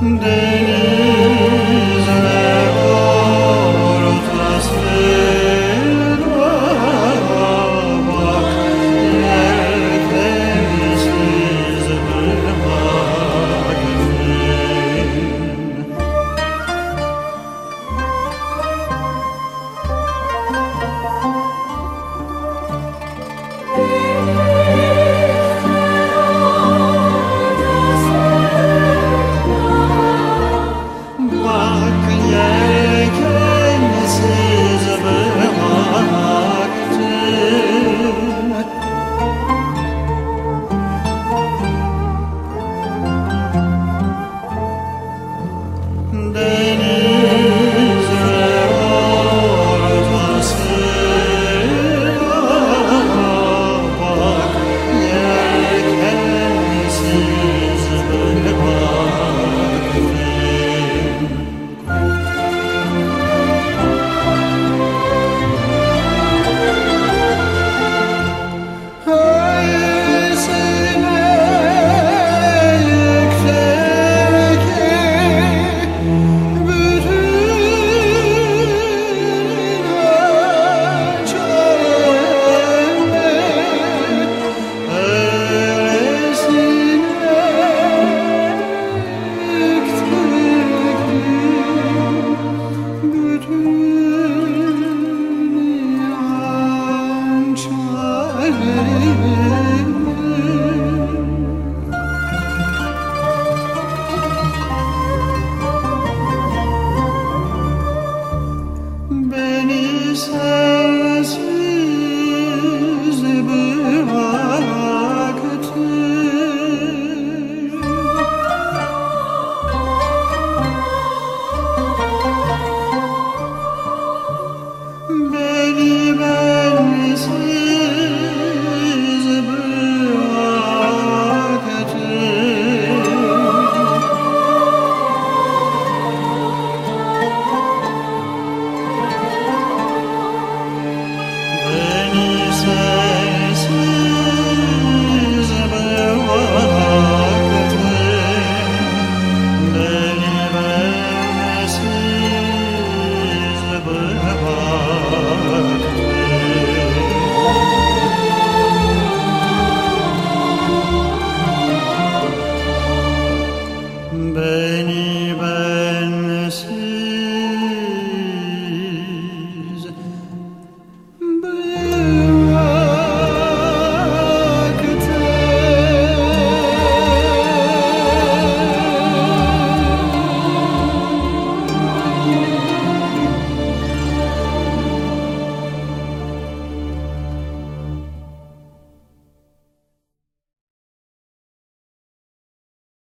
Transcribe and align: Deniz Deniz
Deniz 0.00 1.07
Deniz 46.38 46.67